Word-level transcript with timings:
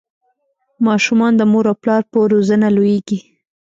ماشومان 0.87 1.31
د 1.37 1.41
مور 1.51 1.65
او 1.71 1.75
پلار 1.83 2.01
په 2.11 2.17
روزنه 2.33 2.67
لویږي. 2.75 3.19